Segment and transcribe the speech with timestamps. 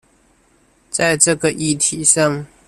[0.89, 2.47] 在這個議題上